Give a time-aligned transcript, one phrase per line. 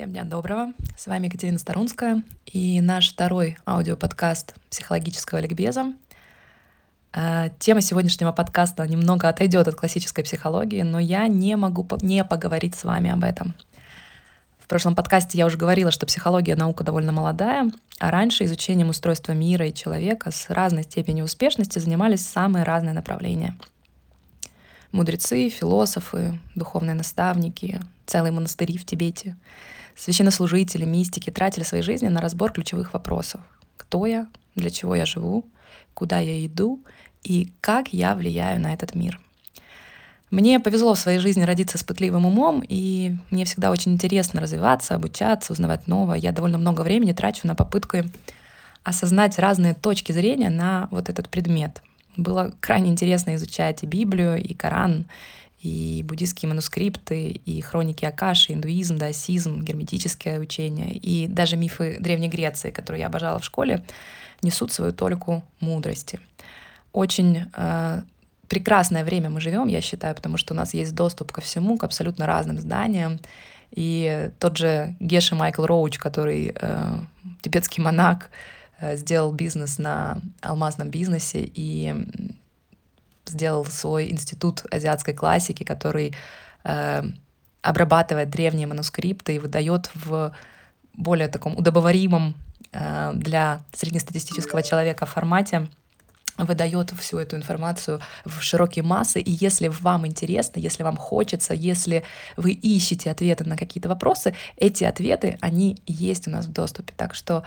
[0.00, 0.72] Всем дня доброго.
[0.96, 5.92] С вами Екатерина Старунская и наш второй аудиоподкаст психологического ликбеза.
[7.12, 12.76] Э, тема сегодняшнего подкаста немного отойдет от классической психологии, но я не могу не поговорить
[12.76, 13.54] с вами об этом.
[14.58, 19.32] В прошлом подкасте я уже говорила, что психология наука довольно молодая, а раньше изучением устройства
[19.32, 23.54] мира и человека с разной степенью успешности занимались самые разные направления.
[24.92, 29.36] Мудрецы, философы, духовные наставники, целые монастыри в Тибете—
[30.00, 33.42] Священнослужители, мистики тратили свои жизни на разбор ключевых вопросов.
[33.76, 35.44] Кто я, для чего я живу,
[35.92, 36.80] куда я иду
[37.22, 39.20] и как я влияю на этот мир.
[40.30, 44.94] Мне повезло в своей жизни родиться с пытливым умом, и мне всегда очень интересно развиваться,
[44.94, 46.16] обучаться, узнавать новое.
[46.16, 47.98] Я довольно много времени трачу на попытку
[48.82, 51.82] осознать разные точки зрения на вот этот предмет.
[52.16, 55.04] Было крайне интересно изучать и Библию, и Коран,
[55.60, 62.70] и буддийские манускрипты, и хроники Акаши, индуизм, даосизм, герметическое учение, и даже мифы Древней Греции,
[62.70, 63.84] которые я обожала в школе,
[64.42, 66.18] несут свою толику мудрости.
[66.92, 68.02] Очень э,
[68.48, 71.84] прекрасное время мы живем, я считаю, потому что у нас есть доступ ко всему, к
[71.84, 73.20] абсолютно разным зданиям.
[73.70, 76.98] И тот же Геша Майкл Роуч, который э,
[77.42, 78.30] тибетский монах,
[78.80, 81.94] э, сделал бизнес на алмазном бизнесе и
[83.30, 86.14] сделал свой институт азиатской классики, который
[86.64, 87.02] э,
[87.62, 90.32] обрабатывает древние манускрипты и выдает в
[90.94, 92.34] более таком удобоваримом
[92.72, 95.68] э, для среднестатистического человека формате
[96.44, 99.20] выдает всю эту информацию в широкие массы.
[99.20, 102.04] И если вам интересно, если вам хочется, если
[102.36, 106.94] вы ищете ответы на какие-то вопросы, эти ответы, они есть у нас в доступе.
[106.96, 107.44] Так что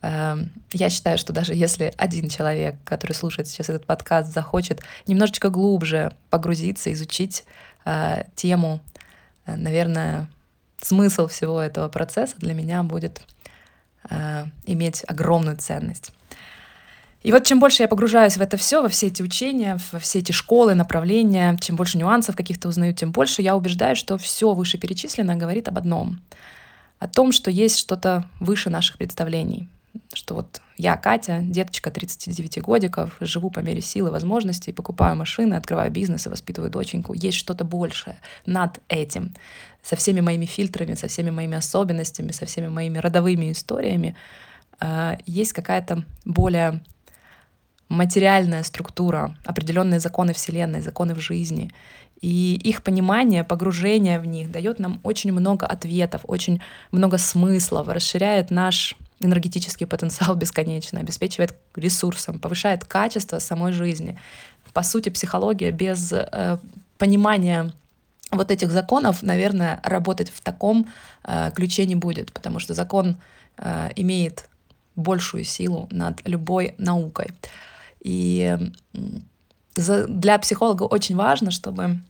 [0.00, 6.12] я считаю, что даже если один человек, который слушает сейчас этот подкаст, захочет немножечко глубже
[6.30, 7.44] погрузиться, изучить
[7.84, 8.80] э, тему,
[9.44, 10.28] э, наверное,
[10.80, 13.22] смысл всего этого процесса для меня будет
[14.08, 16.12] э, иметь огромную ценность.
[17.22, 20.20] И вот чем больше я погружаюсь в это все, во все эти учения, во все
[20.20, 25.34] эти школы, направления, чем больше нюансов каких-то узнаю, тем больше я убеждаюсь, что все вышеперечисленное
[25.34, 26.20] говорит об одном.
[27.00, 29.68] О том, что есть что-то выше наших представлений,
[30.12, 35.90] что вот я, Катя, деточка 39 годиков, живу по мере силы возможностей, покупаю машины, открываю
[35.90, 37.14] бизнес и воспитываю доченьку.
[37.14, 38.16] Есть что-то большее
[38.46, 39.34] над этим.
[39.82, 44.16] Со всеми моими фильтрами, со всеми моими особенностями, со всеми моими родовыми историями
[44.80, 46.80] э, есть какая-то более
[47.88, 51.72] материальная структура, определенные законы Вселенной, законы в жизни.
[52.20, 56.60] И их понимание, погружение в них дает нам очень много ответов, очень
[56.90, 64.18] много смыслов, расширяет наш энергетический потенциал бесконечно, обеспечивает ресурсом, повышает качество самой жизни.
[64.72, 66.58] По сути, психология без э,
[66.98, 67.72] понимания
[68.30, 70.88] вот этих законов, наверное, работать в таком
[71.24, 73.16] э, ключе не будет, потому что закон
[73.56, 74.48] э, имеет
[74.94, 77.28] большую силу над любой наукой.
[78.00, 78.56] И
[79.74, 82.00] за, для психолога очень важно, чтобы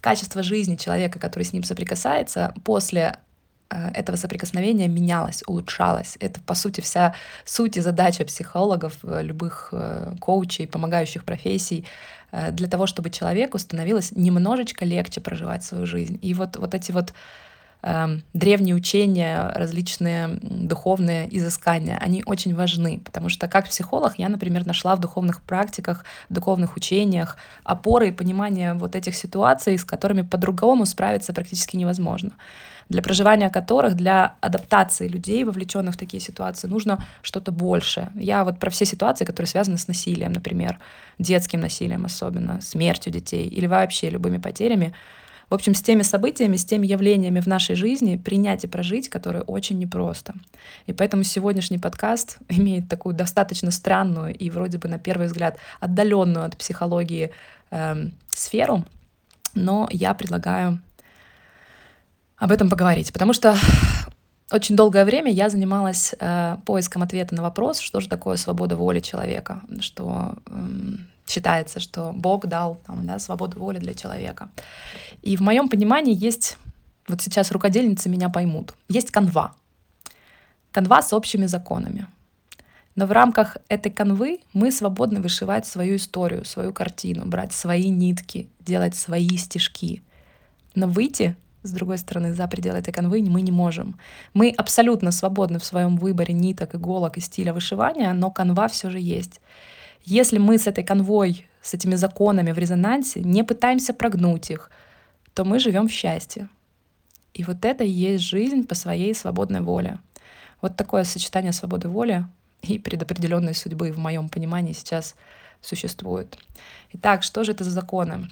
[0.00, 3.18] качество жизни человека, который с ним соприкасается, после
[3.70, 6.16] этого соприкосновения менялось, улучшалось.
[6.20, 7.14] Это, по сути, вся
[7.44, 11.84] суть и задача психологов, э, любых э, коучей, помогающих профессий,
[12.50, 16.18] для того, чтобы человеку становилось немножечко легче проживать свою жизнь.
[16.20, 17.12] И вот, вот эти вот
[17.84, 24.66] э, древние учения, различные духовные изыскания, они очень важны, потому что как психолог я, например,
[24.66, 30.22] нашла в духовных практиках, в духовных учениях опоры и понимание вот этих ситуаций, с которыми
[30.22, 32.32] по-другому справиться практически невозможно
[32.88, 38.10] для проживания которых, для адаптации людей, вовлеченных в такие ситуации, нужно что-то большее.
[38.14, 40.78] Я вот про все ситуации, которые связаны с насилием, например,
[41.18, 44.94] детским насилием особенно, смертью детей или вообще любыми потерями,
[45.50, 49.42] в общем, с теми событиями, с теми явлениями в нашей жизни принять и прожить, которые
[49.42, 50.34] очень непросто.
[50.86, 56.46] И поэтому сегодняшний подкаст имеет такую достаточно странную и вроде бы на первый взгляд отдаленную
[56.46, 57.30] от психологии
[57.70, 58.84] э, сферу,
[59.54, 60.80] но я предлагаю
[62.44, 63.56] об этом поговорить, потому что
[64.52, 69.00] очень долгое время я занималась э, поиском ответа на вопрос, что же такое свобода воли
[69.00, 70.52] человека, что э,
[71.26, 74.50] считается, что Бог дал там, да, свободу воли для человека.
[75.22, 76.58] И в моем понимании есть,
[77.08, 79.54] вот сейчас рукодельницы меня поймут, есть канва.
[80.70, 82.08] Канва с общими законами.
[82.94, 88.50] Но в рамках этой канвы мы свободны вышивать свою историю, свою картину, брать свои нитки,
[88.60, 90.02] делать свои стежки.
[90.74, 93.98] Но выйти с другой стороны, за пределы этой канвы мы не можем.
[94.34, 99.00] Мы абсолютно свободны в своем выборе ниток, иголок и стиля вышивания, но канва все же
[99.00, 99.40] есть.
[100.04, 104.70] Если мы с этой канвой, с этими законами в резонансе не пытаемся прогнуть их,
[105.32, 106.48] то мы живем в счастье.
[107.32, 109.98] И вот это и есть жизнь по своей свободной воле.
[110.60, 112.26] Вот такое сочетание свободы воли
[112.62, 115.16] и предопределенной судьбы в моем понимании сейчас
[115.62, 116.38] существует.
[116.92, 118.28] Итак, что же это за законы?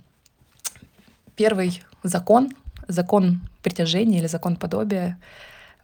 [1.35, 2.51] Первый закон,
[2.89, 5.19] закон притяжения или закон подобия,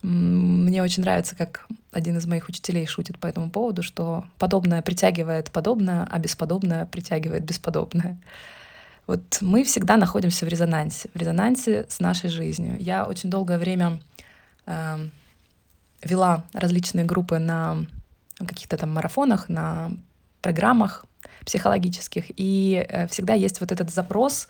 [0.02, 5.50] мне очень нравится, как один из моих учителей шутит по этому поводу, что подобное притягивает
[5.50, 8.18] подобное, а бесподобное притягивает бесподобное.
[9.08, 12.76] Вот мы всегда находимся в резонансе, в резонансе с нашей жизнью.
[12.78, 14.00] Я очень долгое время
[14.66, 15.08] э,
[16.02, 17.86] вела различные группы на
[18.36, 19.90] каких-то там марафонах, на
[20.42, 21.06] программах
[21.44, 24.48] психологических, и э, всегда есть вот этот запрос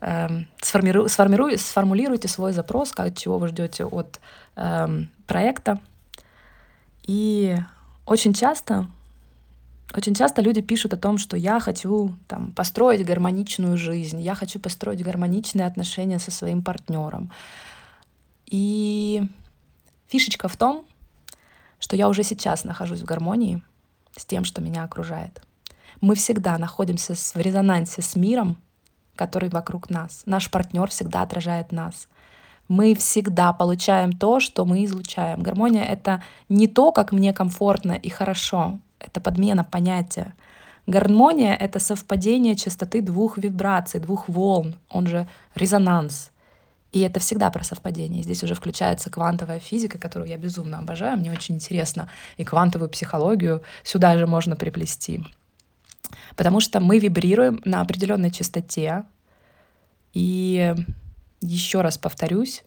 [0.00, 4.20] сформиру, сформиру, сформулируйте свой запрос, как, чего вы ждете от
[4.56, 5.80] эм, проекта.
[7.02, 7.56] И
[8.06, 8.86] очень часто,
[9.94, 14.60] очень часто люди пишут о том, что я хочу там, построить гармоничную жизнь, я хочу
[14.60, 17.32] построить гармоничные отношения со своим партнером.
[18.46, 19.22] И
[20.08, 20.84] фишечка в том,
[21.80, 23.62] что я уже сейчас нахожусь в гармонии
[24.16, 25.42] с тем, что меня окружает.
[26.00, 28.56] Мы всегда находимся в резонансе с миром,
[29.18, 30.22] который вокруг нас.
[30.26, 32.08] Наш партнер всегда отражает нас.
[32.68, 35.42] Мы всегда получаем то, что мы излучаем.
[35.42, 38.78] Гармония— это не то, как мне комфортно и хорошо.
[39.00, 40.34] Это подмена понятия.
[40.86, 46.30] Гармония— это совпадение частоты двух вибраций, двух волн, он же резонанс.
[46.92, 48.22] И это всегда про совпадение.
[48.22, 52.08] Здесь уже включается квантовая физика, которую я безумно обожаю, мне очень интересно.
[52.38, 55.24] И квантовую психологию сюда же можно приплести.
[56.36, 59.04] Потому что мы вибрируем на определенной частоте.
[60.14, 60.74] И
[61.40, 62.64] еще раз повторюсь,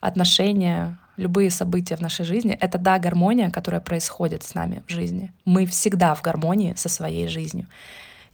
[0.00, 5.32] отношения, любые события в нашей жизни— это, да, гармония, которая происходит с нами в жизни.
[5.44, 7.66] Мы всегда в гармонии со своей жизнью.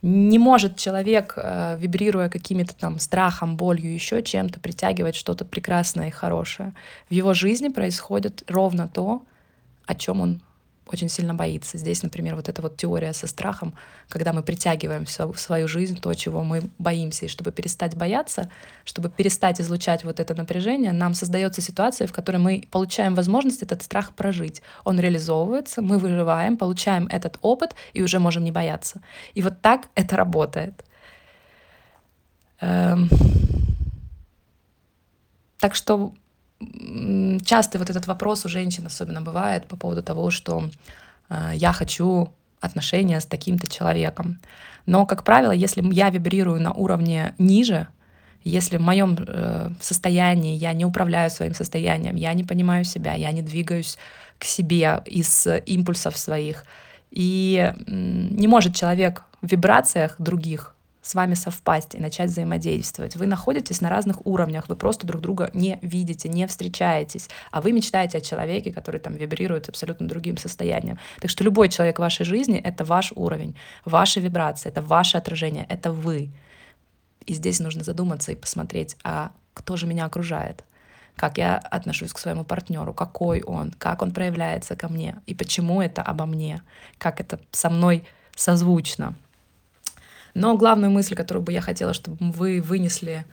[0.02, 6.12] Не может человек, э, вибрируя какими-то там страхом, болью, еще чем-то, притягивать что-то прекрасное и
[6.12, 6.74] хорошее.
[7.08, 9.22] В его жизни происходит ровно то,
[9.86, 10.42] о чем он
[10.86, 11.78] очень сильно боится.
[11.78, 13.74] Здесь, например, вот эта вот теория со страхом,
[14.08, 17.26] когда мы притягиваем в свою жизнь то, чего мы боимся.
[17.26, 18.50] И чтобы перестать бояться,
[18.84, 23.82] чтобы перестать излучать вот это напряжение, нам создается ситуация, в которой мы получаем возможность этот
[23.82, 24.62] страх прожить.
[24.84, 29.00] Он реализовывается, мы выживаем, получаем этот опыт и уже можем не бояться.
[29.34, 30.84] И вот так это работает.
[32.60, 33.08] Эм...
[35.58, 36.12] Так что
[37.44, 40.70] часто вот этот вопрос у женщин особенно бывает по поводу того, что
[41.28, 44.40] э, я хочу отношения с таким-то человеком.
[44.86, 47.88] Но, как правило, если я вибрирую на уровне ниже,
[48.44, 53.32] если в моем э, состоянии я не управляю своим состоянием, я не понимаю себя, я
[53.32, 53.98] не двигаюсь
[54.38, 56.64] к себе из импульсов своих,
[57.10, 60.75] и не может человек в вибрациях других
[61.06, 63.14] с вами совпасть и начать взаимодействовать.
[63.14, 67.70] Вы находитесь на разных уровнях, вы просто друг друга не видите, не встречаетесь, а вы
[67.70, 70.98] мечтаете о человеке, который там вибрирует абсолютно другим состоянием.
[71.20, 73.54] Так что любой человек в вашей жизни— это ваш уровень,
[73.84, 76.30] ваши вибрации, это ваше отражение, это вы.
[77.24, 80.64] И здесь нужно задуматься и посмотреть, а кто же меня окружает?
[81.14, 85.80] как я отношусь к своему партнеру, какой он, как он проявляется ко мне, и почему
[85.80, 86.60] это обо мне,
[86.98, 88.04] как это со мной
[88.36, 89.14] созвучно.
[90.36, 93.24] Но главную мысль, которую бы я хотела, чтобы вы вынесли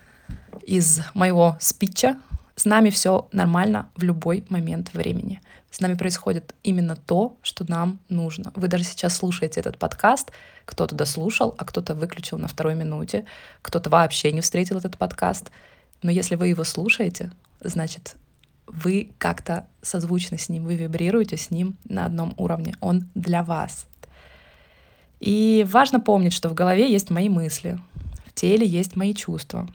[0.66, 2.18] из моего спича,
[2.56, 5.42] с нами все нормально в любой момент времени.
[5.70, 8.54] С нами происходит именно то, что нам нужно.
[8.56, 10.32] Вы даже сейчас слушаете этот подкаст,
[10.64, 13.26] кто-то дослушал, а кто-то выключил на второй минуте,
[13.62, 15.52] кто-то вообще не встретил этот подкаст.
[16.04, 18.16] Но если вы его слушаете, значит,
[18.66, 22.78] вы как-то созвучны с ним, вы вибрируете с ним на одном уровне.
[22.80, 23.88] Он для вас.
[25.24, 27.80] И важно помнить, что в голове есть мои мысли,
[28.26, 29.70] в теле есть мои чувства.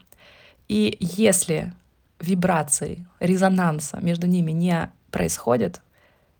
[0.67, 1.73] И если
[2.19, 5.81] вибрации, резонанса между ними не происходит,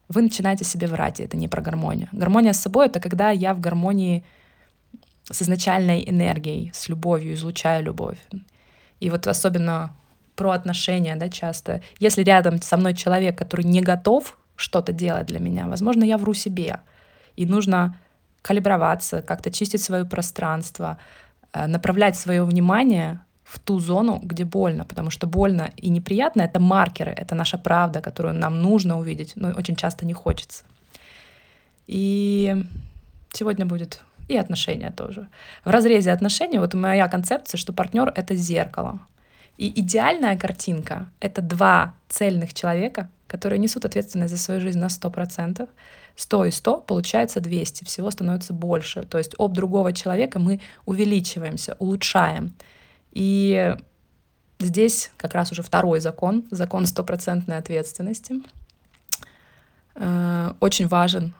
[0.09, 2.07] вы начинаете себе врать, и это не про гармонию.
[2.11, 4.23] Гармония с собой— это когда я в гармонии
[5.23, 8.19] с изначальной энергией, с любовью, излучаю любовь.
[8.99, 9.91] И вот особенно
[10.35, 11.81] про отношения, да, часто.
[11.97, 16.35] Если рядом со мной человек, который не готов что-то делать для меня, возможно, я вру
[16.35, 16.81] себе.
[17.35, 17.97] И нужно
[18.41, 20.97] калиброваться, как-то чистить свое пространство,
[21.53, 26.59] э, направлять свое внимание в ту зону, где больно, потому что больно и неприятно— это
[26.59, 30.63] маркеры, это наша правда, которую нам нужно увидеть, но очень часто не хочется.
[31.87, 32.63] И
[33.33, 35.27] сегодня будет и отношения тоже.
[35.65, 38.99] В разрезе отношений вот моя концепция, что партнер— это зеркало.
[39.57, 45.67] И идеальная картинка— это два цельных человека, которые несут ответственность за свою жизнь на 100%,
[46.19, 49.03] 100 и 100, получается 200, всего становится больше.
[49.03, 52.53] То есть об другого человека мы увеличиваемся, улучшаем.
[53.11, 53.75] И
[54.61, 58.41] Здесь как раз уже второй закон, закон стопроцентной ответственности.
[59.95, 61.33] Э, очень важен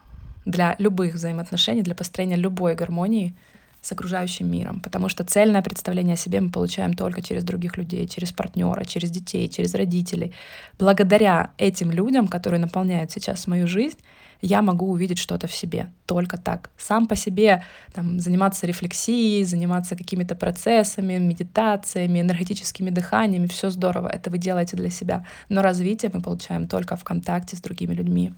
[0.46, 3.36] для любых взаимоотношений, для построения любой гармонии
[3.82, 4.80] с окружающим миром.
[4.80, 9.12] Потому что цельное представление о себе мы получаем только через других людей, через партнера, через
[9.12, 10.34] детей, через родителей.
[10.78, 13.98] Благодаря этим людям, которые наполняют сейчас мою жизнь,
[14.42, 15.92] я могу увидеть что-то в себе.
[16.06, 16.70] Только так.
[16.78, 24.08] Сам по себе там, заниматься рефлексией, заниматься какими-то процессами, медитациями, энергетическими дыханиями, все здорово.
[24.08, 25.26] Это вы делаете для себя.
[25.50, 28.34] Но развитие мы получаем только в контакте с другими людьми.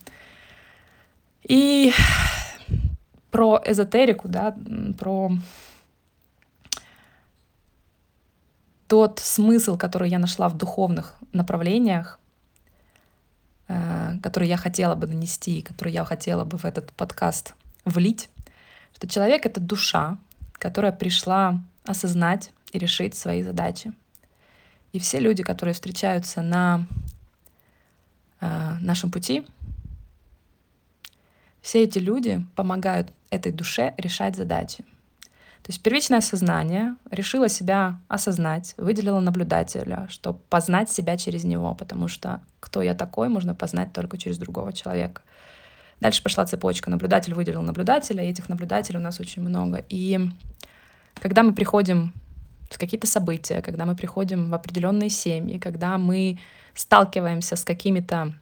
[1.43, 1.93] И
[3.29, 4.55] про эзотерику, да,
[4.97, 5.31] про
[8.87, 12.19] тот смысл, который я нашла в духовных направлениях,
[14.21, 17.53] который я хотела бы донести, который я хотела бы в этот подкаст
[17.85, 18.29] влить,
[18.95, 20.17] что человек— это душа,
[20.53, 23.93] которая пришла осознать и решить свои задачи.
[24.93, 26.85] И все люди, которые встречаются на
[28.41, 29.45] э, нашем пути,
[31.61, 34.83] все эти люди помогают этой душе решать задачи.
[35.71, 42.41] Есть первичное сознание решило себя осознать, выделило наблюдателя, чтобы познать себя через него, потому что
[42.59, 45.21] кто я такой, можно познать только через другого человека.
[46.01, 46.89] Дальше пошла цепочка.
[46.89, 49.85] Наблюдатель выделил наблюдателя, и этих наблюдателей у нас очень много.
[49.87, 50.19] И
[51.21, 52.13] когда мы приходим
[52.69, 56.37] в какие-то события, когда мы приходим в определенные семьи, когда мы
[56.73, 58.33] сталкиваемся с какими-то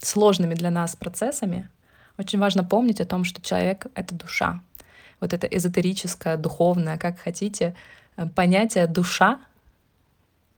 [0.00, 1.70] сложными для нас процессами,
[2.18, 4.60] очень важно помнить о том, что человек— это душа,
[5.22, 7.74] вот это эзотерическое, духовное, как хотите,
[8.16, 9.40] э, понятие душа,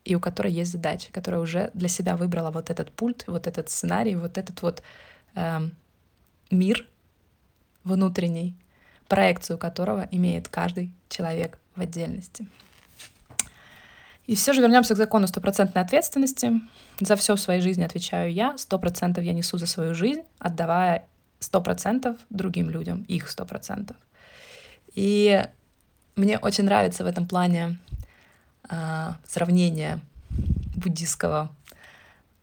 [0.04, 3.70] и у которой есть задача, которая уже для себя выбрала вот этот пульт, вот этот
[3.70, 4.82] сценарий, вот этот вот
[5.34, 5.60] э,
[6.50, 6.86] мир
[7.84, 8.56] внутренний,
[9.08, 12.46] проекцию которого имеет каждый человек в отдельности.
[14.26, 16.52] И все же вернемся к закону стопроцентной ответственности.
[17.00, 21.06] За все в своей жизни отвечаю я, сто процентов я несу за свою жизнь, отдавая
[21.40, 23.96] сто процентов другим людям, их сто процентов.
[24.94, 25.44] И
[26.16, 27.78] мне очень нравится в этом плане
[28.70, 30.00] э, сравнение
[30.76, 31.50] буддийского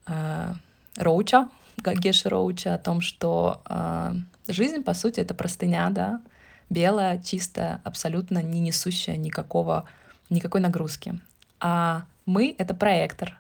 [0.08, 0.54] э,
[0.98, 4.14] роуча, Геши Роуча, о том, что э,
[4.48, 6.22] жизнь, по сути, это простыня, да,
[6.70, 9.86] белая, чистая, абсолютно не несущая никакого,
[10.30, 11.20] никакой нагрузки.
[11.60, 13.40] А мы— это проектор.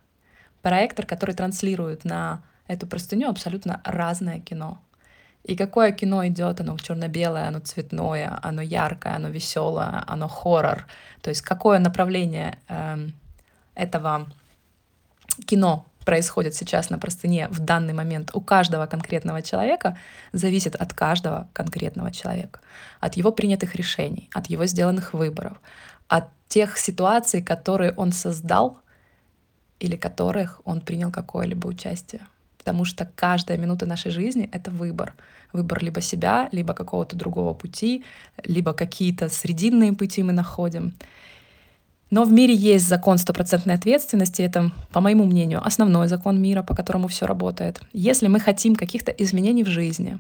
[0.61, 4.79] Проектор, который транслирует на эту простыню абсолютно разное кино.
[5.43, 10.85] И какое кино идет, оно черно-белое, оно цветное, оно яркое, оно веселое, оно хоррор.
[11.21, 13.07] То есть какое направление э,
[13.73, 14.27] этого
[15.45, 19.97] кино происходит сейчас на простыне в данный момент у каждого конкретного человека,
[20.33, 22.59] зависит от каждого конкретного человека,
[22.99, 25.59] от его принятых решений, от его сделанных выборов,
[26.07, 28.79] от тех ситуаций, которые он создал
[29.79, 32.21] или которых он принял какое-либо участие
[32.61, 35.13] потому что каждая минута нашей жизни— это выбор.
[35.51, 38.03] Выбор либо себя, либо какого-то другого пути,
[38.43, 40.93] либо какие-то срединные пути мы находим.
[42.11, 44.43] Но в мире есть закон стопроцентной ответственности.
[44.43, 47.81] Это, по моему мнению, основной закон мира, по которому все работает.
[47.93, 50.19] Если мы хотим каких-то изменений в жизни,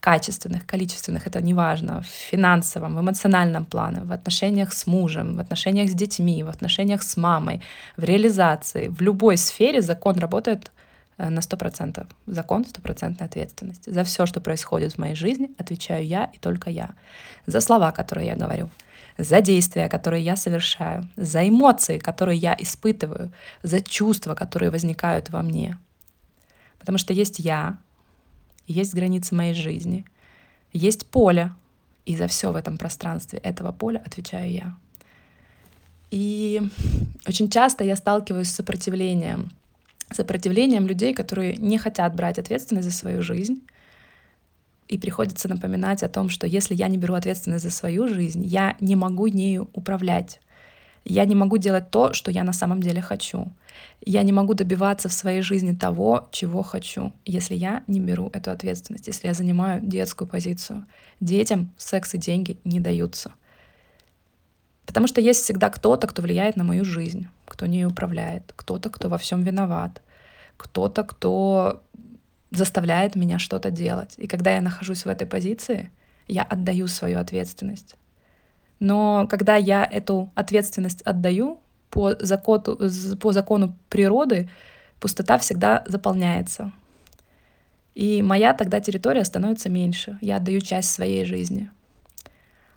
[0.00, 5.90] качественных, количественных, это неважно, в финансовом, в эмоциональном плане, в отношениях с мужем, в отношениях
[5.90, 7.60] с детьми, в отношениях с мамой,
[7.96, 10.70] в реализации, в любой сфере закон работает
[11.18, 12.06] на сто процентов.
[12.26, 13.90] Закон стопроцентной ответственности.
[13.90, 16.90] За все, что происходит в моей жизни, отвечаю я и только я.
[17.46, 18.70] За слова, которые я говорю,
[19.18, 25.42] за действия, которые я совершаю, за эмоции, которые я испытываю, за чувства, которые возникают во
[25.42, 25.78] мне.
[26.78, 27.78] Потому что есть я,
[28.66, 30.04] есть границы моей жизни,
[30.72, 31.52] есть поле,
[32.06, 34.74] и за все в этом пространстве этого поля отвечаю я.
[36.10, 36.60] И
[37.26, 39.52] очень часто я сталкиваюсь с сопротивлением
[40.14, 43.62] сопротивлением людей, которые не хотят брать ответственность за свою жизнь.
[44.88, 48.76] И приходится напоминать о том, что если я не беру ответственность за свою жизнь, я
[48.80, 50.40] не могу нею управлять.
[51.04, 53.52] Я не могу делать то, что я на самом деле хочу.
[54.04, 58.50] Я не могу добиваться в своей жизни того, чего хочу, если я не беру эту
[58.50, 60.86] ответственность, если я занимаю детскую позицию.
[61.20, 63.32] Детям секс и деньги не даются.
[64.86, 69.08] Потому что есть всегда кто-то, кто влияет на мою жизнь, кто не управляет, кто-то, кто
[69.08, 70.02] во всем виноват,
[70.56, 71.82] кто-то, кто
[72.50, 74.14] заставляет меня что-то делать.
[74.18, 75.90] И когда я нахожусь в этой позиции,
[76.28, 77.96] я отдаю свою ответственность.
[78.78, 81.60] Но когда я эту ответственность отдаю
[81.90, 82.78] по закону,
[83.20, 84.50] по закону природы,
[84.98, 86.72] пустота всегда заполняется.
[87.94, 90.18] И моя тогда территория становится меньше.
[90.20, 91.70] Я отдаю часть своей жизни.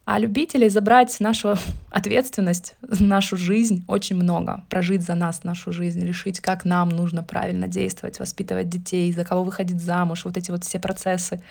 [0.05, 1.55] А любителей забрать нашу
[1.89, 4.63] ответственность, нашу жизнь очень много.
[4.69, 9.43] Прожить за нас нашу жизнь, решить, как нам нужно правильно действовать, воспитывать детей, за кого
[9.43, 11.41] выходить замуж, вот эти вот все процессы.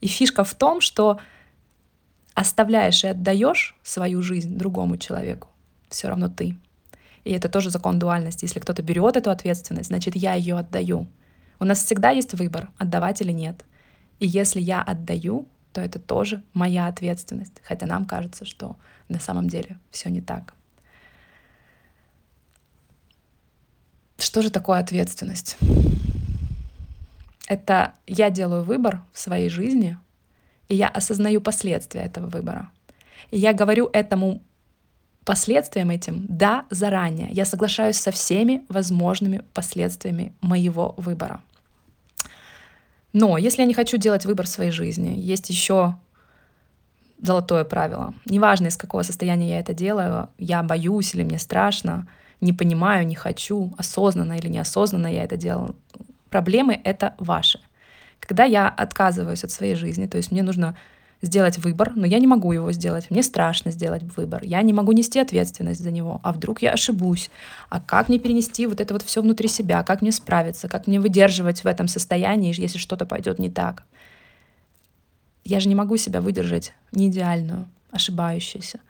[0.00, 1.18] И фишка в том, что
[2.34, 5.48] оставляешь и отдаешь свою жизнь другому человеку,
[5.88, 6.56] все равно ты.
[7.24, 8.44] И это тоже закон дуальности.
[8.44, 11.08] Если кто-то берет эту ответственность, значит, я ее отдаю.
[11.58, 13.64] У нас всегда есть выбор, отдавать или нет.
[14.20, 17.60] И если я отдаю, то это тоже моя ответственность.
[17.62, 18.76] Хотя нам кажется, что
[19.08, 20.54] на самом деле все не так.
[24.18, 25.56] Что же такое ответственность?
[27.46, 29.98] Это я делаю выбор в своей жизни,
[30.68, 32.70] и я осознаю последствия этого выбора.
[33.30, 34.42] И я говорю этому
[35.24, 37.28] последствиям этим «да» заранее.
[37.30, 41.42] Я соглашаюсь со всеми возможными последствиями моего выбора.
[43.12, 45.96] Но если я не хочу делать выбор в своей жизни, есть еще
[47.20, 48.14] золотое правило.
[48.24, 52.06] Неважно, из какого состояния я это делаю, я боюсь или мне страшно,
[52.40, 55.76] не понимаю, не хочу, осознанно или неосознанно я это делаю.
[56.30, 57.60] Проблемы— это ваши.
[58.20, 60.76] Когда я отказываюсь от своей жизни, то есть мне нужно
[61.22, 63.10] сделать выбор, но я не могу его сделать.
[63.10, 64.42] Мне страшно сделать выбор.
[64.42, 66.20] Я не могу нести ответственность за него.
[66.22, 67.30] А вдруг я ошибусь?
[67.68, 69.82] А как мне перенести вот это вот все внутри себя?
[69.82, 70.68] Как мне справиться?
[70.68, 73.82] Как мне выдерживать в этом состоянии, если что-то пойдет не так?
[75.44, 78.80] Я же не могу себя выдержать не идеальную, ошибающуюся.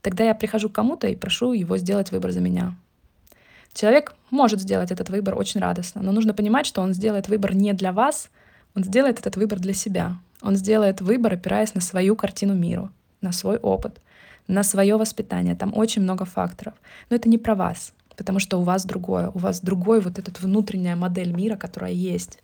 [0.00, 2.74] Тогда я прихожу к кому-то и прошу его сделать выбор за меня.
[3.74, 7.72] Человек может сделать этот выбор очень радостно, но нужно понимать, что он сделает выбор не
[7.72, 8.30] для вас,
[8.76, 10.18] он сделает этот выбор для себя.
[10.42, 12.90] Он сделает выбор, опираясь на свою картину миру,
[13.22, 14.00] на свой опыт,
[14.48, 15.56] на свое воспитание.
[15.56, 16.74] Там очень много факторов.
[17.08, 19.30] Но это не про вас, потому что у вас другое.
[19.30, 22.38] У вас другой вот этот внутренняя модель мира, которая есть.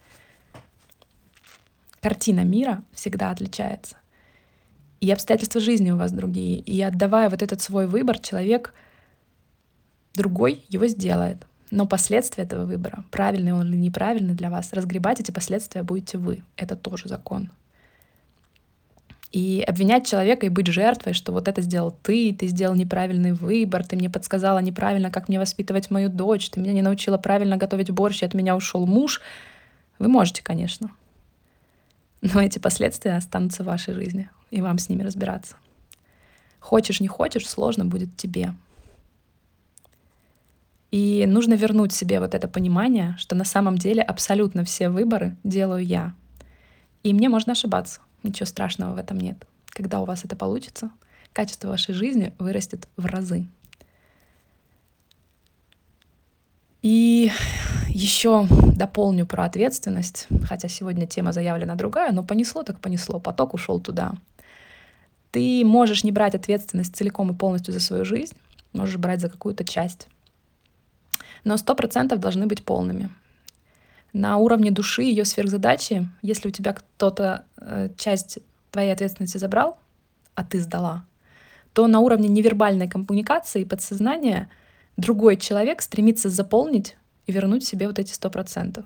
[2.01, 3.97] Картина мира всегда отличается.
[5.01, 6.61] И обстоятельства жизни у вас другие.
[6.61, 8.73] И отдавая вот этот свой выбор, человек
[10.15, 11.47] другой его сделает.
[11.73, 16.43] Но последствия этого выбора, правильный он или неправильный для вас, разгребать эти последствия будете вы.
[16.59, 17.51] Это тоже закон.
[19.31, 23.87] И обвинять человека и быть жертвой, что вот это сделал ты, ты сделал неправильный выбор,
[23.87, 27.91] ты мне подсказала неправильно, как мне воспитывать мою дочь, ты меня не научила правильно готовить
[27.91, 29.23] борщ, и от меня ушел муж.
[29.99, 30.91] Вы можете, конечно.
[32.21, 35.57] Но эти последствия останутся в вашей жизни, и вам с ними разбираться.
[36.61, 38.53] Хочешь, не хочешь, сложно будет тебе.
[40.93, 45.85] И нужно вернуть себе вот это понимание, что на самом деле абсолютно все выборы делаю
[45.85, 46.15] я.
[47.03, 48.01] И мне можно ошибаться.
[48.23, 49.47] Ничего страшного в этом нет.
[49.67, 50.91] Когда у вас это получится,
[51.33, 53.47] качество вашей жизни вырастет в разы.
[56.83, 57.33] И
[57.89, 63.81] еще дополню про ответственность, хотя сегодня тема заявлена другая, но понесло так понесло, поток ушел
[63.81, 64.13] туда.
[65.31, 68.37] Ты можешь не брать ответственность целиком и полностью за свою жизнь,
[68.75, 70.09] можешь брать за какую-то часть.
[71.45, 73.11] Но сто процентов должны быть полными
[74.13, 78.39] на уровне души ее сверхзадачи, если у тебя кто-то э, часть
[78.71, 79.79] твоей ответственности забрал,
[80.35, 81.05] а ты сдала,
[81.73, 84.51] то на уровне невербальной коммуникации и подсознания
[84.97, 88.85] другой человек стремится заполнить и вернуть себе вот эти сто процентов.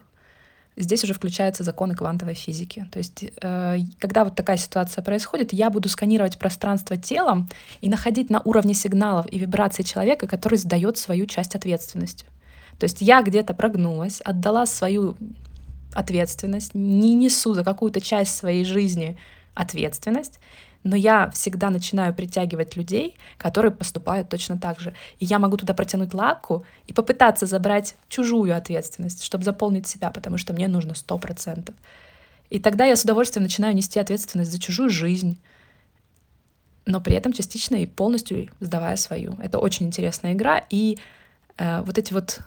[0.77, 2.87] Здесь уже включаются законы квантовой физики.
[2.92, 7.49] То есть, э, когда вот такая ситуация происходит, я буду сканировать пространство телом
[7.81, 12.27] и находить на уровне сигналов и вибраций человека, который сдает свою часть ответственности.
[12.79, 15.17] То есть я где-то прогнулась, отдала свою
[15.93, 19.17] ответственность, не несу за какую-то часть своей жизни
[19.55, 20.39] ответственность,
[20.83, 24.95] но я всегда начинаю притягивать людей, которые поступают точно так же.
[25.19, 30.39] И я могу туда протянуть лапку и попытаться забрать чужую ответственность, чтобы заполнить себя, потому
[30.39, 31.75] что мне нужно сто процентов.
[32.51, 35.41] И тогда я с удовольствием начинаю нести ответственность за чужую жизнь,
[36.85, 39.37] но при этом частично и полностью сдавая свою.
[39.43, 40.99] Это очень интересная игра, и
[41.57, 42.43] э, вот эти вот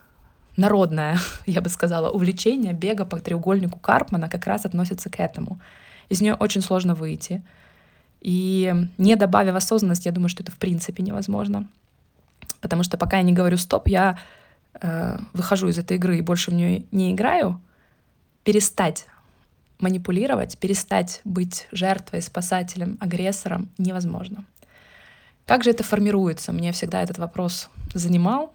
[0.59, 5.59] народное, я бы сказала, увлечение бега по треугольнику Карпмана как раз относится к этому.
[6.09, 7.41] Из нее очень сложно выйти.
[8.21, 11.67] И не добавив осознанность, я думаю, что это в принципе невозможно.
[12.61, 14.17] Потому что пока я не говорю стоп, я
[14.81, 17.61] э, выхожу из этой игры и больше в нее не играю,
[18.43, 19.07] перестать
[19.79, 24.43] манипулировать, перестать быть жертвой, спасателем, агрессором невозможно.
[25.45, 26.51] Как же это формируется?
[26.51, 28.53] Мне всегда этот вопрос занимал.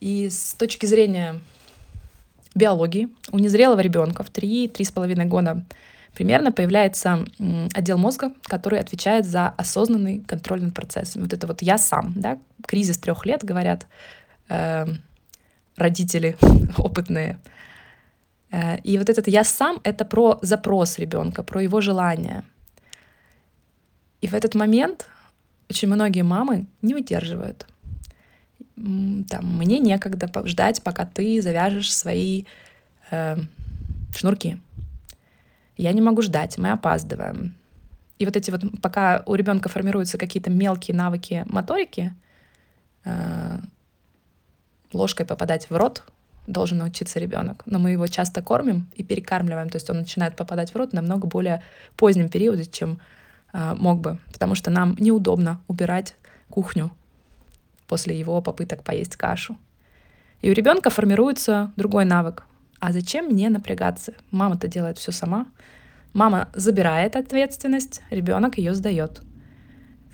[0.00, 1.40] И с точки зрения
[2.54, 5.64] биологии у незрелого ребенка в 3-3,5 года
[6.14, 7.24] примерно появляется
[7.74, 11.22] отдел мозга, который отвечает за осознанный контроль над процессом.
[11.22, 13.86] Вот это вот я сам, да, кризис трех лет, говорят
[14.48, 14.86] э,
[15.76, 16.36] родители
[16.76, 17.38] опытные.
[18.82, 22.42] И вот этот я сам— это про запрос ребенка, про его желание.
[24.20, 25.06] И в этот момент
[25.70, 27.66] очень многие мамы не выдерживают.
[29.28, 32.44] Там, мне некогда ждать, пока ты завяжешь свои
[33.10, 33.36] э,
[34.16, 34.58] шнурки.
[35.76, 37.54] Я не могу ждать, мы опаздываем.
[38.18, 42.14] И вот эти вот, пока у ребенка формируются какие-то мелкие навыки моторики,
[43.04, 43.58] э,
[44.92, 46.04] ложкой попадать в рот
[46.46, 47.62] должен научиться ребенок.
[47.66, 51.26] Но мы его часто кормим и перекармливаем, то есть он начинает попадать в рот намного
[51.26, 51.62] более
[51.96, 52.98] позднем периоде, чем
[53.52, 56.16] э, мог бы, потому что нам неудобно убирать
[56.48, 56.90] кухню
[57.90, 59.58] после его попыток поесть кашу.
[60.42, 62.44] И у ребенка формируется другой навык.
[62.78, 64.14] А зачем мне напрягаться?
[64.30, 65.46] Мама-то делает все сама.
[66.12, 69.22] Мама забирает ответственность, ребенок ее сдает.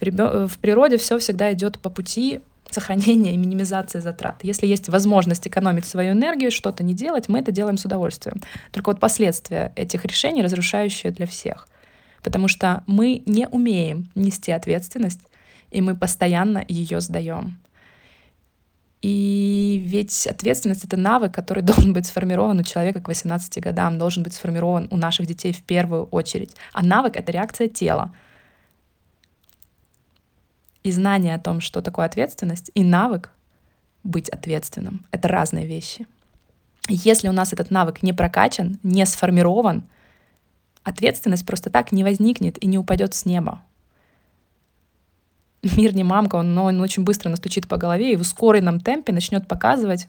[0.01, 0.49] В, ребё...
[0.49, 4.37] в природе все всегда идет по пути сохранения и минимизации затрат.
[4.43, 8.41] Если есть возможность экономить свою энергию, что-то не делать, мы это делаем с удовольствием.
[8.73, 11.69] Только вот последствия этих решений разрушающие для всех.
[12.23, 15.21] Потому что мы не умеем нести ответственность,
[15.70, 17.59] и мы постоянно ее сдаем.
[19.02, 24.22] И ведь ответственность— это навык, который должен быть сформирован у человека к 18 годам, должен
[24.22, 26.55] быть сформирован у наших детей в первую очередь.
[26.72, 28.12] А навык— это реакция тела.
[30.83, 33.31] И знание о том, что такое ответственность, и навык
[34.02, 36.07] быть ответственным— это разные вещи.
[36.88, 39.85] Если у нас этот навык не прокачан, не сформирован,
[40.85, 43.62] ответственность просто так не возникнет и не упадет с неба
[45.76, 49.12] мир не мамка, он, но он очень быстро настучит по голове и в ускоренном темпе
[49.12, 50.09] начнет показывать,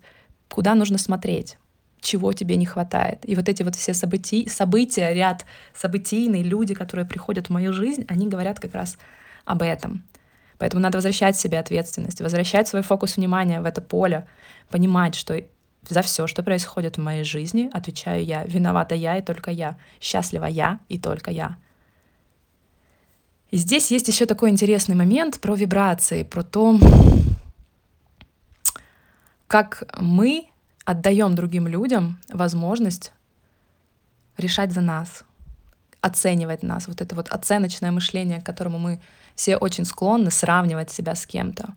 [0.49, 1.57] куда нужно смотреть
[1.99, 3.19] чего тебе не хватает.
[3.23, 8.05] И вот эти вот все события, события, ряд событийные люди, которые приходят в мою жизнь,
[8.07, 8.97] они говорят как раз
[9.45, 10.03] об этом.
[10.57, 14.27] Поэтому надо возвращать себе ответственность, возвращать свой фокус внимания в это поле,
[14.69, 15.41] понимать, что
[15.87, 18.43] за все, что происходит в моей жизни, отвечаю я.
[18.43, 19.77] Виновата я и только я.
[20.01, 21.57] Счастлива я и только я.
[23.51, 26.77] И здесь есть еще такой интересный момент про вибрации, про то,
[29.47, 30.49] как мы
[30.83, 33.13] отдаем другим людям возможность
[34.37, 35.23] решать за нас,
[36.01, 36.87] оценивать нас.
[36.87, 38.99] Вот это вот оценочное мышление, к которому мы
[39.35, 41.73] все очень склонны сравнивать себя с кем-то.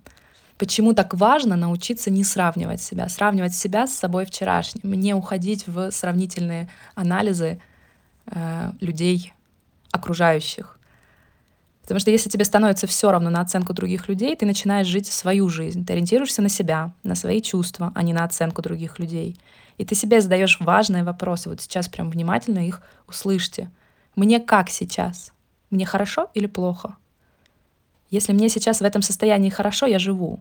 [0.59, 5.91] Почему так важно научиться не сравнивать себя, сравнивать себя с собой вчерашним, не уходить в
[5.91, 7.61] сравнительные анализы
[8.27, 9.33] э, людей
[9.91, 10.80] окружающих.
[11.91, 15.49] Потому что если тебе становится все равно на оценку других людей, ты начинаешь жить свою
[15.49, 15.85] жизнь.
[15.85, 19.37] Ты ориентируешься на себя, на свои чувства, а не на оценку других людей.
[19.77, 21.49] И ты себе задаешь важные вопросы.
[21.49, 23.73] Вот сейчас прям внимательно их услышьте.
[24.15, 25.33] Мне как сейчас?
[25.71, 26.97] Мне хорошо или плохо?
[28.09, 30.39] Если мне сейчас в этом состоянии хорошо, я живу.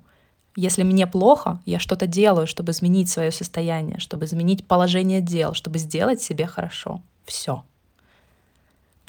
[0.55, 5.79] Если мне плохо, я что-то делаю, чтобы изменить свое состояние, чтобы изменить положение дел, чтобы
[5.79, 7.01] сделать себе хорошо.
[7.25, 7.63] Все.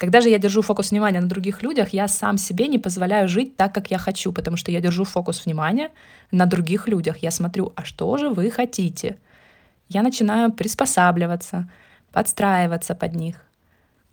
[0.01, 3.59] Когда же я держу фокус внимания на других людях, я сам себе не позволяю жить
[3.59, 5.91] так, как я хочу, потому что я держу фокус внимания
[6.31, 7.19] на других людях.
[7.19, 9.19] Я смотрю, а что же вы хотите?
[9.91, 11.69] Я начинаю приспосабливаться,
[12.13, 13.45] подстраиваться под них.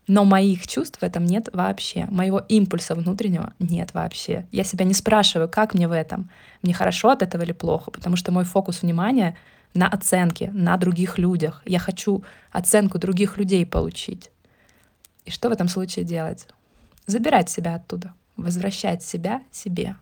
[0.07, 2.05] Но моих чувств в этом нет вообще.
[2.11, 4.45] Моего импульса внутреннего нет вообще.
[4.51, 6.29] Я себя не спрашиваю, как мне в этом.
[6.63, 9.37] Мне хорошо от этого или плохо, потому что мой фокус внимания
[9.73, 11.61] на оценке, на других людях.
[11.63, 14.31] Я хочу оценку других людей получить.
[15.27, 16.47] И что в этом случае делать?
[17.05, 19.97] Забирать себя оттуда, возвращать себя себе.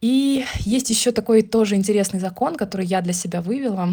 [0.00, 3.90] И есть еще такой тоже интересный закон, который я для себя вывела.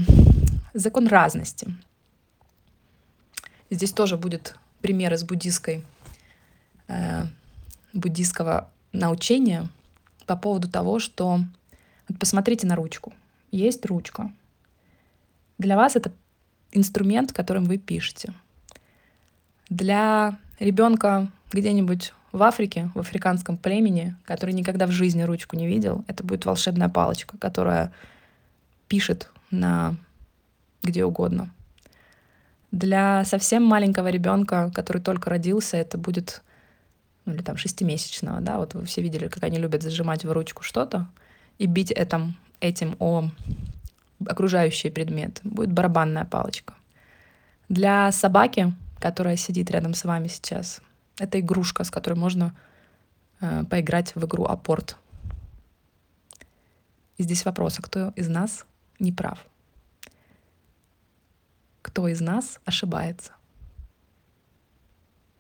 [0.74, 1.68] Закон разности.
[3.70, 5.84] Здесь тоже будет пример из буддийской,
[6.88, 7.26] э,
[7.92, 9.68] буддийского научения
[10.26, 11.42] по поводу того, что
[12.08, 13.12] вот посмотрите на ручку.
[13.52, 14.32] Есть ручка,
[15.58, 16.12] для вас это
[16.72, 18.34] инструмент, которым вы пишете.
[19.70, 26.04] Для ребенка где-нибудь в Африке, в африканском племени, который никогда в жизни ручку не видел,
[26.08, 27.94] это будет волшебная палочка, которая
[28.88, 29.96] пишет на
[30.84, 31.50] где угодно.
[32.72, 36.44] Для совсем маленького ребенка, который только родился, это будет,
[37.24, 40.62] ну или там шестимесячного, да, вот вы все видели, как они любят зажимать в ручку
[40.62, 41.08] что-то
[41.58, 43.30] и бить этим, этим о
[44.26, 46.74] окружающий предмет, будет барабанная палочка.
[47.70, 50.82] Для собаки, которая сидит рядом с вами сейчас,
[51.18, 52.56] это игрушка, с которой можно
[53.42, 54.98] э, поиграть в игру апорт.
[57.18, 58.66] И здесь вопрос, а кто из нас
[59.00, 59.40] не прав?
[61.82, 63.32] Кто из нас ошибается?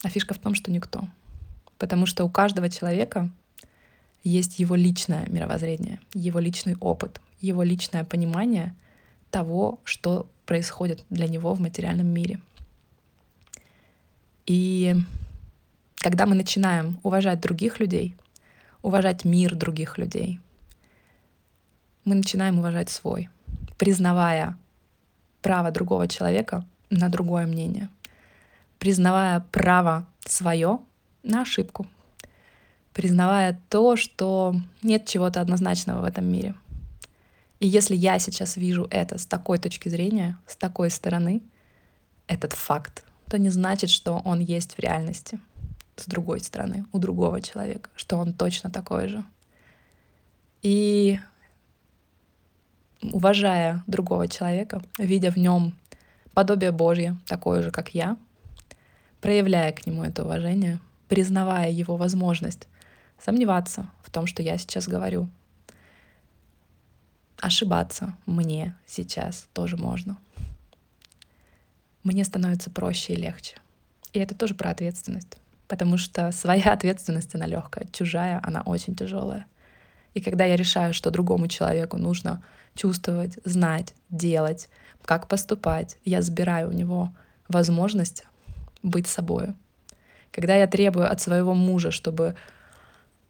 [0.04, 1.08] А фишка в том, что никто.
[1.78, 3.30] Потому что у каждого человека
[4.24, 8.76] есть его личное мировоззрение, его личный опыт, его личное понимание
[9.32, 12.40] того, что происходит для него в материальном мире.
[14.46, 14.96] И
[15.98, 18.16] когда мы начинаем уважать других людей,
[18.82, 20.40] уважать мир других людей,
[22.04, 23.30] мы начинаем уважать свой,
[23.78, 24.58] признавая
[25.42, 27.90] право другого человека на другое мнение,
[28.78, 30.80] признавая право свое
[31.24, 31.88] на ошибку,
[32.94, 36.54] признавая то, что нет чего-то однозначного в этом мире.
[37.66, 41.42] И если я сейчас вижу это с такой точки зрения, с такой стороны,
[42.28, 45.40] этот факт, то не значит, что он есть в реальности
[45.96, 49.26] с другой стороны, у другого человека, что он точно такой же.
[50.62, 51.20] И
[53.02, 55.76] уважая другого человека, видя в нем
[56.36, 58.16] подобие Божье, такое же, как я,
[59.22, 62.68] проявляя к нему это уважение, признавая его возможность
[63.20, 65.30] сомневаться в том, что я сейчас говорю.
[67.46, 70.18] Ошибаться мне сейчас тоже можно.
[72.04, 73.58] Мне становится проще и легче.
[74.14, 75.38] И это тоже про ответственность.
[75.68, 79.46] Потому что своя ответственность, она легкая, чужая, она очень тяжелая.
[80.16, 82.42] И когда я решаю, что другому человеку нужно
[82.74, 84.68] чувствовать, знать, делать,
[85.04, 87.14] как поступать, я забираю у него
[87.48, 88.26] возможность
[88.82, 89.54] быть собой.
[90.32, 92.36] Когда я требую от своего мужа, чтобы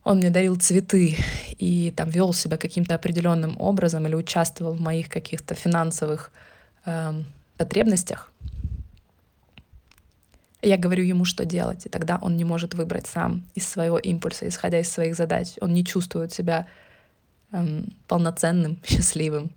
[0.06, 1.18] он мне дарил цветы
[1.58, 6.32] и там вел себя каким-то определенным образом или участвовал в моих каких-то финансовых
[6.86, 7.24] э,
[7.58, 8.32] потребностях,
[10.62, 14.48] я говорю ему, что делать, и тогда он не может выбрать сам из своего импульса,
[14.48, 15.50] исходя из своих задач.
[15.62, 16.68] Он не чувствует себя
[17.52, 19.52] эм, полноценным, счастливым.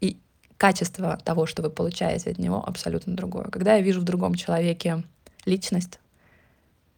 [0.00, 0.18] И
[0.58, 3.44] качество того, что вы получаете от него, абсолютно другое.
[3.46, 5.02] Когда я вижу в другом человеке
[5.46, 5.98] личность,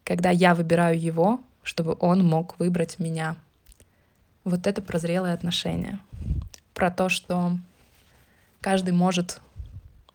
[0.03, 3.37] когда я выбираю его, чтобы он мог выбрать меня.
[4.45, 5.99] Вот это прозрелое отношение.
[6.75, 7.59] Про то, что
[8.61, 9.41] каждый может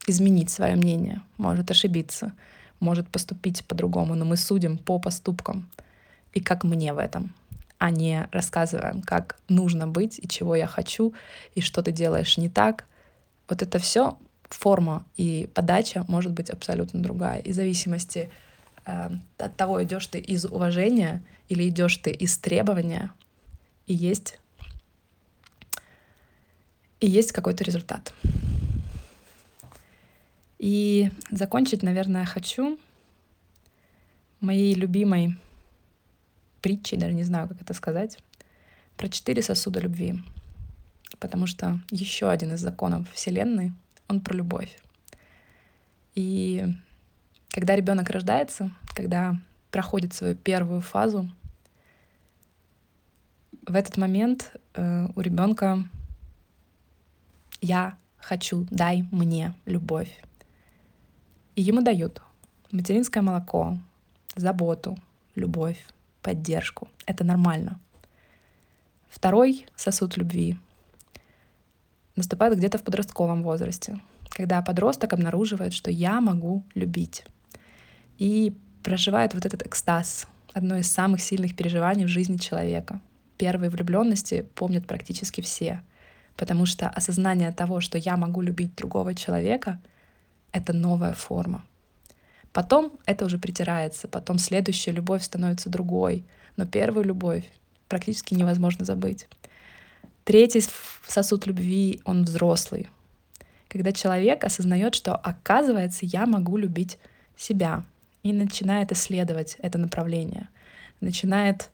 [0.07, 2.31] изменить свое мнение, может ошибиться,
[2.79, 5.69] может поступить по-другому, но мы судим по поступкам
[6.31, 7.33] и как мне в этом,
[7.79, 11.13] а не рассказываем, как нужно быть и чего я хочу,
[11.53, 12.85] и что ты делаешь не так.
[13.49, 17.39] Вот это все форма и подача может быть абсолютно другая.
[17.39, 18.31] И в зависимости
[18.85, 23.11] от того, идешь ты из уважения или идешь ты из требования,
[23.87, 24.39] и есть,
[26.99, 28.13] и есть какой-то результат.
[30.59, 32.79] И закончить, наверное, хочу
[34.39, 35.37] моей любимой
[36.61, 38.19] притчей, даже не знаю, как это сказать,
[38.97, 40.21] про четыре сосуда любви.
[41.19, 43.73] Потому что еще один из законов Вселенной,
[44.07, 44.77] он про любовь.
[46.15, 46.65] И
[47.51, 49.35] когда ребенок рождается, когда
[49.71, 51.29] проходит свою первую фазу,
[53.67, 55.83] в этот момент э, у ребенка
[57.61, 60.21] я хочу, дай мне любовь.
[61.55, 62.21] И ему дают
[62.71, 63.77] материнское молоко,
[64.35, 64.97] заботу,
[65.35, 65.85] любовь,
[66.21, 66.87] поддержку.
[67.05, 67.79] Это нормально.
[69.09, 70.57] Второй сосуд любви
[72.15, 77.25] наступает где-то в подростковом возрасте, когда подросток обнаруживает, что я могу любить.
[78.21, 78.53] И
[78.83, 83.01] проживает вот этот экстаз, одно из самых сильных переживаний в жизни человека.
[83.39, 85.81] Первые влюбленности помнят практически все,
[86.35, 89.81] потому что осознание того, что я могу любить другого человека—
[90.51, 91.65] это новая форма.
[92.53, 96.23] Потом это уже притирается, потом следующая любовь становится другой,
[96.57, 97.49] но первую любовь
[97.87, 99.27] практически невозможно забыть.
[100.25, 100.63] Третий
[101.07, 102.87] сосуд любви, он взрослый.
[103.67, 106.99] Когда человек осознает, что оказывается, я могу любить
[107.35, 107.83] себя,
[108.23, 110.47] и начинает исследовать это направление,
[110.99, 111.69] начинает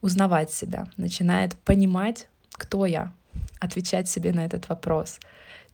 [0.00, 3.12] узнавать себя, начинает понимать, кто я,
[3.60, 5.18] отвечать себе на этот вопрос—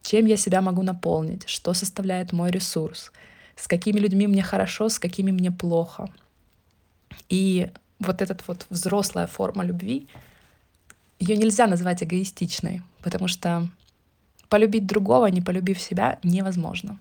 [0.07, 3.11] чем я себя могу наполнить, что составляет мой ресурс,
[3.57, 6.09] с какими людьми мне хорошо, с какими мне плохо.
[7.29, 10.07] И вот эта вот взрослая форма любви,
[11.19, 13.69] ее нельзя назвать эгоистичной, потому что
[14.49, 17.01] полюбить другого, не полюбив себя, невозможно.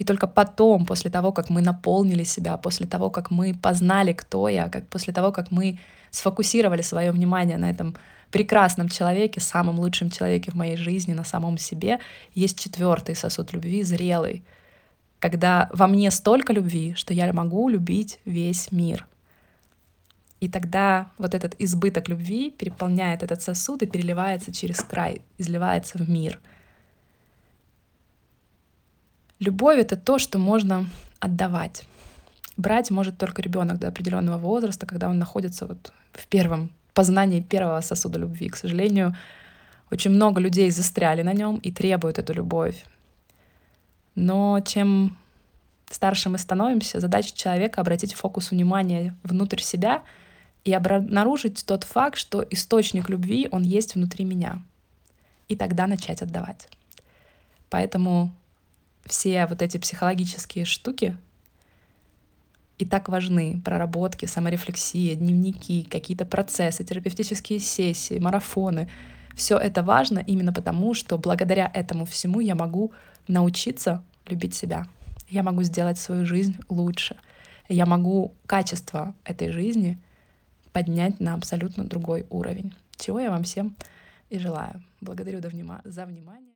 [0.00, 4.48] И только потом, после того, как мы наполнили себя, после того, как мы познали, кто
[4.48, 5.78] я, как после того, как мы
[6.10, 7.94] сфокусировали свое внимание на этом
[8.30, 11.98] прекрасном человеке, самом лучшем человеке в моей жизни, на самом себе,
[12.34, 14.42] есть четвертый сосуд любви, зрелый,
[15.18, 19.06] когда во мне столько любви, что я могу любить весь мир.
[20.40, 26.08] И тогда вот этот избыток любви переполняет этот сосуд и переливается через край, изливается в
[26.08, 26.40] мир.
[29.40, 30.86] Любовь— это то, что можно
[31.18, 31.84] отдавать.
[32.58, 37.80] Брать может только ребенок до определенного возраста, когда он находится вот в первом познании первого
[37.80, 38.50] сосуда любви.
[38.50, 39.16] К сожалению,
[39.90, 42.84] очень много людей застряли на нем и требуют эту любовь.
[44.14, 45.16] Но чем
[45.90, 50.02] старше мы становимся, задача человека— обратить фокус внимания внутрь себя
[50.64, 54.62] и обнаружить тот факт, что источник любви, он есть внутри меня.
[55.48, 56.68] И тогда начать отдавать.
[57.70, 58.32] Поэтому
[59.10, 61.16] все вот эти психологические штуки
[62.78, 63.60] и так важны.
[63.64, 68.88] Проработки, саморефлексия, дневники, какие-то процессы, терапевтические сессии, марафоны.
[69.34, 72.92] Все это важно именно потому, что благодаря этому всему я могу
[73.28, 74.86] научиться любить себя.
[75.28, 77.16] Я могу сделать свою жизнь лучше.
[77.68, 79.98] Я могу качество этой жизни
[80.72, 82.74] поднять на абсолютно другой уровень.
[82.96, 83.76] Чего я вам всем
[84.28, 84.82] и желаю.
[85.00, 86.48] Благодарю за внимание.